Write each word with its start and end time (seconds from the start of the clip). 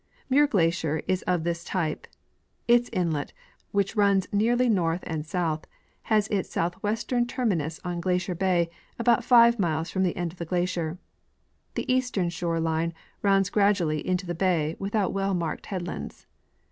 Muir 0.31 0.47
glacier 0.47 1.03
is 1.07 1.21
of 1.27 1.43
this 1.43 1.63
type; 1.63 2.07
its 2.67 2.89
inlet, 2.91 3.33
which 3.69 3.95
runs 3.95 4.25
nearly 4.33 4.67
north 4.67 5.01
and 5.05 5.27
south, 5.27 5.65
has 6.09 6.27
its 6.29 6.49
south 6.49 6.73
western 6.81 7.27
terminus 7.27 7.79
on 7.85 8.01
Glacier 8.01 8.33
bay 8.33 8.71
about 8.97 9.23
five 9.23 9.59
miles 9.59 9.91
from 9.91 10.01
the 10.01 10.17
end 10.17 10.31
of 10.31 10.39
the 10.39 10.43
glacier; 10.45 10.97
the 11.75 11.85
eastern 11.93 12.29
shore 12.31 12.59
line 12.59 12.95
rounds 13.21 13.51
gradually 13.51 13.99
into 14.07 14.25
the 14.25 14.33
bay 14.33 14.75
without 14.79 15.13
well 15.13 15.35
marked 15.35 15.67
headlands. 15.67 16.25